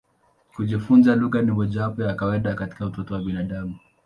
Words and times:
Kujifunza 0.55 1.15
lugha 1.15 1.41
ni 1.41 1.67
jambo 1.67 2.01
la 2.01 2.13
kawaida 2.15 2.53
katika 2.53 2.85
utoto 2.85 3.13
wa 3.13 3.21
binadamu. 3.21 3.79